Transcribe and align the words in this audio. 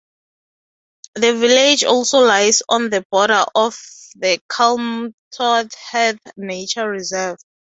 The 1.13 1.35
village 1.37 1.83
also 1.83 2.21
lies 2.21 2.63
on 2.67 2.89
the 2.89 3.05
border 3.11 3.45
of 3.53 3.77
the 4.15 4.41
Kalmthout 4.49 5.75
Heath 5.91 6.19
nature 6.35 6.89
reserve. 6.89 7.37